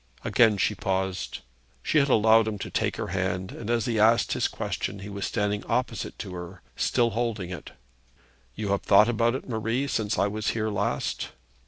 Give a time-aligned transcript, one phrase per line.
[0.23, 1.41] Again she paused.
[1.83, 4.97] She had allowed him to take her hand, and as he thus asked his question
[5.01, 7.73] he was standing opposite to her, still holding it.
[8.55, 11.29] 'You have thought about it, Marie, since I was here last?'